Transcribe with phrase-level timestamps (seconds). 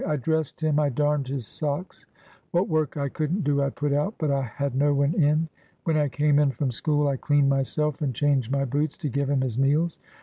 [0.07, 2.07] I dressed him, I darned his socks:
[2.49, 5.47] what work I couldn't do I put out, but I had no one in.
[5.83, 9.29] When I came in from school, I cleaned myself, and changed my boots, to give
[9.29, 9.99] him his meals.